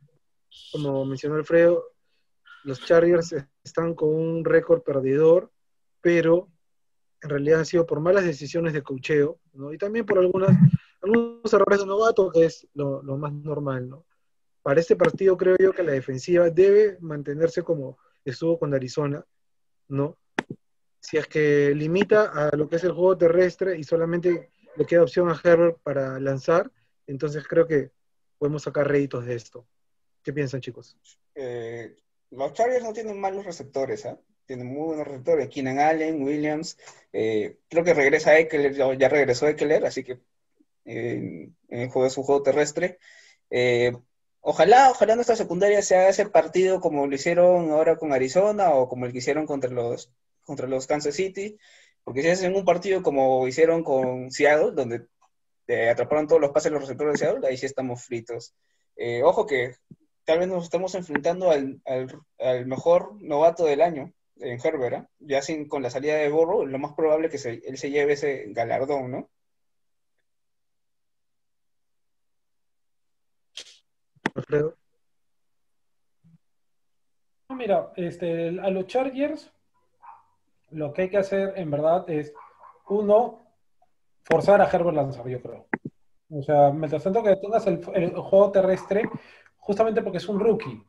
[0.72, 1.84] como mencionó Alfredo,
[2.64, 5.52] los Chargers están con un récord perdedor,
[6.02, 6.50] pero
[7.22, 9.40] en realidad han sido por malas decisiones de cocheo.
[9.74, 10.56] Y también por algunas,
[11.02, 14.06] algunos errores de novato, que es lo, lo más normal, ¿no?
[14.62, 19.24] Para este partido creo yo que la defensiva debe mantenerse como estuvo con Arizona,
[19.88, 20.18] ¿no?
[21.00, 25.04] Si es que limita a lo que es el juego terrestre y solamente le queda
[25.04, 26.72] opción a Herbert para lanzar,
[27.08, 27.92] entonces creo que
[28.38, 29.66] podemos sacar réditos de esto.
[30.24, 30.98] ¿Qué piensan, chicos?
[31.36, 31.96] Eh,
[32.32, 34.20] los Chargers no tienen malos receptores, ¿ah?
[34.46, 35.50] Tienen muy buenos receptores.
[35.50, 36.78] Keenan Allen, Williams.
[37.14, 40.20] eh, creo que regresa Eckler, ya, regresó Eckler, así que
[40.86, 43.00] eh, en el juego terrestre.
[43.50, 43.96] Eh,
[44.42, 48.88] ojalá, ojalá nuestra secundaria se haga ese partido como lo hicieron ahora con Arizona o
[48.88, 50.12] como el que hicieron contra los,
[50.42, 51.58] contra los Kansas City.
[52.06, 55.08] Porque si hacen un partido como hicieron con Seattle, donde
[55.68, 58.54] eh, atraparon todos los pases los receptores de Seattle, ahí sí estamos fritos.
[58.96, 59.76] Eh, ojo que
[60.24, 65.10] tal vez nos estamos enfrentando al, al- al mejor novato del año en Herbert, ¿ah?
[65.20, 68.14] ya sin, con la salida de Borro, lo más probable que se- él se lleve
[68.14, 69.30] ese galardón, ¿no?
[74.36, 74.76] Alfredo.
[77.50, 79.52] No, Mira, este, a los Chargers,
[80.76, 82.34] lo que hay que hacer en verdad es,
[82.90, 83.42] uno,
[84.24, 85.68] forzar a Herbert lanzar, yo creo.
[86.30, 89.04] O sea, mientras tanto que tengas el, el juego terrestre,
[89.58, 90.84] justamente porque es un rookie.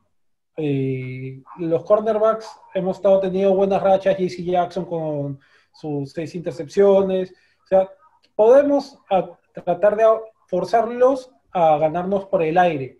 [1.59, 5.39] Los cornerbacks hemos estado teniendo buenas rachas, JC Jackson con
[5.71, 7.31] sus seis intercepciones.
[7.63, 7.89] O sea,
[8.35, 10.05] podemos a- tratar de
[10.47, 12.99] forzarlos a ganarnos por el aire,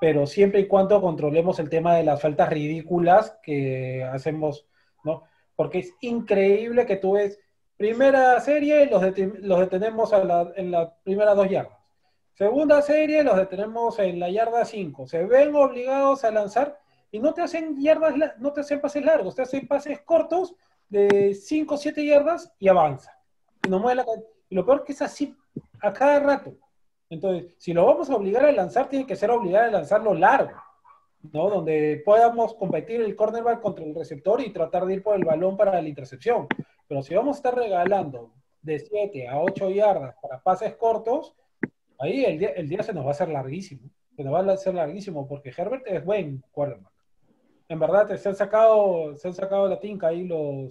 [0.00, 4.66] pero siempre y cuando controlemos el tema de las faltas ridículas que hacemos,
[5.04, 5.24] ¿no?
[5.56, 7.40] Porque es increíble que tú ves
[7.76, 9.02] primera serie, los,
[9.40, 11.78] los detenemos a la- en las primeras dos yardas.
[12.34, 15.06] Segunda serie, los detenemos en la yarda 5.
[15.06, 16.78] Se ven obligados a lanzar
[17.10, 20.54] y no te hacen yardas, no te hacen pases largos, te hacen pases cortos
[20.88, 23.18] de 5 o 7 yardas y avanza.
[23.66, 24.04] Y, mueve la
[24.48, 25.34] y lo peor que es así
[25.80, 26.54] a cada rato.
[27.08, 30.60] Entonces, si lo vamos a obligar a lanzar, tiene que ser obligado a lanzarlo largo,
[31.32, 31.50] ¿no?
[31.50, 35.56] Donde podamos competir el cornerback contra el receptor y tratar de ir por el balón
[35.56, 36.46] para la intercepción.
[36.88, 41.34] Pero si vamos a estar regalando de 7 a 8 yardas para pases cortos,
[41.98, 43.90] ahí el día, el día se nos va a hacer larguísimo.
[44.16, 46.92] Se nos va a hacer larguísimo porque Herbert es buen quarterback.
[47.68, 50.70] En verdad, se han sacado, se han sacado la tinca ahí los,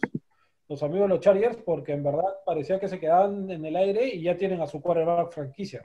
[0.68, 4.08] los amigos de los Chargers porque en verdad parecía que se quedaban en el aire
[4.08, 5.82] y ya tienen a su quarterback franquicia.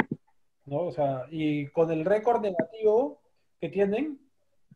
[0.67, 0.83] ¿no?
[0.83, 3.21] O sea, y con el récord negativo
[3.61, 4.19] que tienen,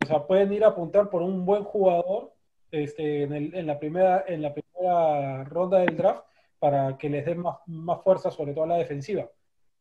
[0.03, 2.33] o sea, pueden ir a apuntar por un buen jugador
[2.71, 6.25] este, en, el- en la primera, en la primera ronda del draft
[6.59, 9.31] para que les den más, más fuerza, sobre todo a la defensiva.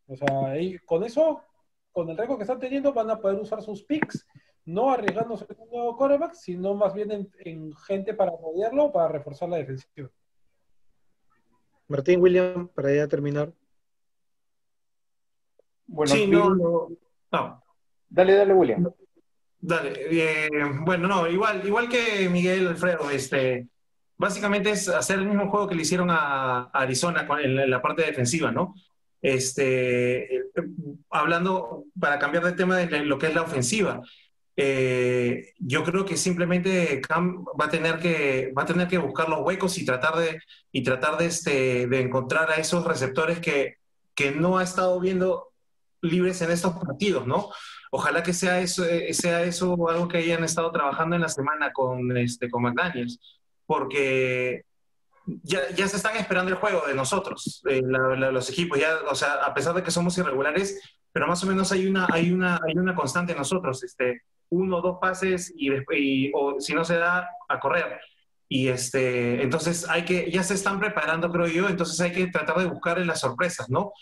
[0.08, 1.42] O sea, y con eso,
[1.92, 4.28] con el récord que están teniendo, van a poder usar sus picks,
[4.66, 9.08] no arriesgándose en un nuevo quarterback, sino más bien en, en gente para rodearlo, para
[9.08, 10.10] reforzar la defensiva.
[11.88, 13.52] Martín William, para ya terminar.
[15.88, 16.56] Bueno, Sí, no,
[17.32, 17.64] no.
[18.10, 18.92] Dale, dale, William.
[19.66, 20.50] Dale, eh,
[20.82, 23.70] bueno, no, igual, igual que Miguel Alfredo, este,
[24.18, 28.52] básicamente es hacer el mismo juego que le hicieron a, Arizona en, la- parte defensiva,
[28.52, 28.76] ¿no?
[29.22, 30.44] Este, eh,
[31.10, 34.02] hablando, para cambiar de tema de lo que es la ofensiva,
[34.58, 39.40] eh, yo creo que simplemente va a tener que, va a tener que buscar los
[39.44, 40.42] huecos y tratar de,
[40.74, 43.78] y tratar de, este, de encontrar a esos receptores que,
[44.14, 45.54] que no ha estado viendo
[46.02, 47.50] libres en estos partidos, ¿no?
[47.96, 51.72] Ojalá que sea eso, eh, sea eso algo que hayan estado trabajando en la semana
[51.72, 53.20] con, este, con McDaniels,
[53.68, 54.64] porque
[55.44, 58.96] ya, ya se están esperando el juego de nosotros, eh, la- la- los equipos, ya,
[59.10, 62.32] o sea, a pesar de que somos irregulares, pero más o menos hay una, hay
[62.32, 66.74] una, hay una constante en nosotros, este, uno o dos pases y, y- o si
[66.74, 68.00] no se da, a correr.
[68.50, 72.58] Y este, entonces hay que, ya se están preparando, creo yo, entonces hay que tratar
[72.58, 73.94] de buscar las sorpresas, ¿no?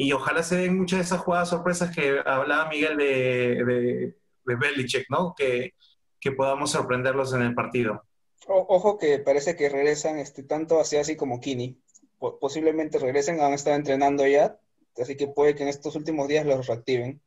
[0.00, 4.54] Y ojalá se den muchas de esas jugadas sorpresas que hablaba Miguel de, de, de
[4.56, 5.34] Belichick, ¿no?
[5.36, 5.74] Que,
[6.20, 8.04] que podamos sorprenderlos en el partido.
[8.46, 11.82] O- ojo que parece que regresan este, tanto hacia así como Kini.
[12.16, 14.56] Po- posiblemente regresen, han estado entrenando ya,
[15.02, 17.20] así que puede que en estos últimos días los reactiven.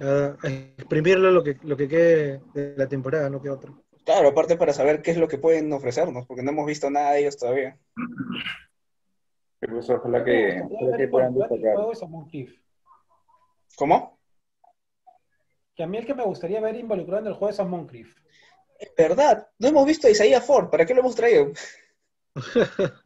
[0.00, 3.82] A, a exprimirlo lo que, lo que quede de la temporada, no que otro.
[4.04, 7.12] Claro, aparte para saber qué es lo que pueden ofrecernos, porque no hemos visto nada
[7.12, 7.78] de ellos todavía.
[9.64, 11.74] Pero pues, ojalá que, ojalá que puedan destacar.
[13.76, 14.20] ¿Cómo?
[15.74, 18.14] Que a mí el que me gustaría ver involucrado en el juego es a Moncrief.
[18.78, 21.50] Es verdad, no hemos visto a Isaiah Ford, ¿para qué lo hemos traído?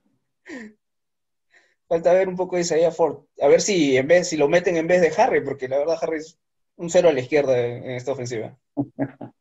[1.88, 3.26] Falta ver un poco de Isaiah Ford.
[3.40, 5.98] A ver si en vez, si lo meten en vez de Harry, porque la verdad
[6.02, 6.40] Harry es
[6.74, 8.58] un cero a la izquierda en, en esta ofensiva.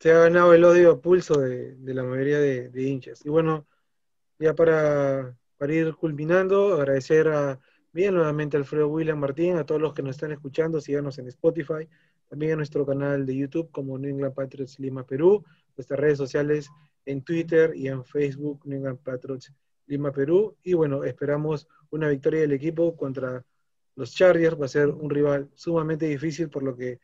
[0.00, 3.20] Se ha ganado el odio a pulso de, de la mayoría de, de hinchas.
[3.26, 3.66] Y bueno,
[4.38, 7.60] ya para, para ir culminando, agradecer a
[7.92, 11.28] bien nuevamente a Alfredo William Martín, a todos los que nos están escuchando, síganos en
[11.28, 11.88] Spotify,
[12.28, 15.44] también en nuestro canal de YouTube como New England Patriots Lima Perú,
[15.76, 16.68] nuestras redes sociales
[17.06, 19.52] en Twitter y en Facebook New England Patriots
[19.86, 20.56] Lima Perú.
[20.64, 23.46] Y bueno, esperamos una victoria del equipo contra
[23.94, 26.98] los Chargers, va a ser un rival sumamente difícil por lo que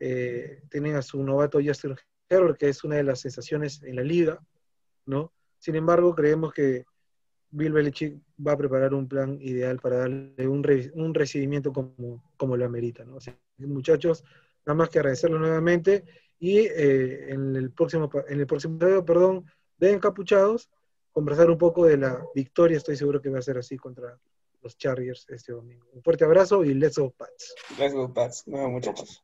[0.00, 1.94] eh, tienen a su novato Justin
[2.28, 4.40] Herbert, que es una de las sensaciones en la liga,
[5.06, 5.32] ¿no?
[5.60, 6.84] Sin embargo, creemos que
[7.52, 12.56] Bill Belichick va a preparar un plan ideal para darle un, un recibimiento como, como
[12.56, 13.18] lo amerita, ¿no?
[13.58, 14.24] Muchachos,
[14.66, 16.04] nada más que agradecerlo nuevamente
[16.38, 19.44] y eh, en el próximo en el próximo episodio, perdón,
[19.78, 20.70] de Encapuchados,
[21.12, 24.18] conversar un poco de la victoria, estoy seguro que va a ser así contra
[24.62, 25.86] los Chargers este domingo.
[25.92, 27.54] Un fuerte abrazo y let's go Pats.
[27.78, 28.46] Let's go, Pats.
[28.46, 29.22] Muchachos.